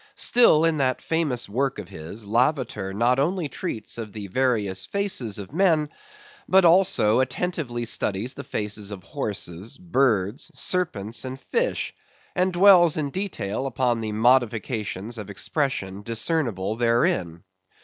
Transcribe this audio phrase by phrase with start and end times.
[0.17, 5.37] Still, in that famous work of his, Lavater not only treats of the various faces
[5.37, 5.89] of men,
[6.49, 11.93] but also attentively studies the faces of horses, birds, serpents, and fish;
[12.35, 17.43] and dwells in detail upon the modifications of expression discernible therein.